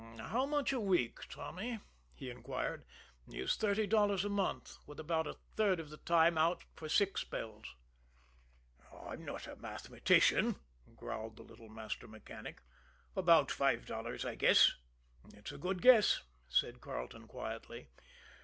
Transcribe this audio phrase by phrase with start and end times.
[0.17, 1.79] "How much a week, Tommy,"
[2.15, 2.83] he inquired,
[3.31, 7.19] "is thirty dollars a month, with about a third of the time out for sick
[7.19, 7.75] spells?"
[9.05, 10.55] "I'm not a mathematician,"
[10.95, 12.63] growled the little master mechanic.
[13.15, 14.71] "About five dollars, I guess."
[15.35, 17.89] "It's a good guess," said Carleton quietly.